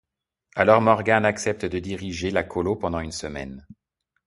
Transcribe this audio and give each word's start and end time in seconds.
Alors 0.55 0.81
Morgane 0.81 1.25
accepte 1.27 1.63
de 1.67 1.77
diriger 1.77 2.31
la 2.31 2.43
colo 2.43 2.75
pendant 2.75 3.01
une 3.01 3.11
semaine. 3.11 3.67